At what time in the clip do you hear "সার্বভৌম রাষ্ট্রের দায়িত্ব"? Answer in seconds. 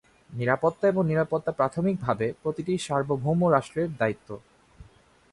2.77-4.29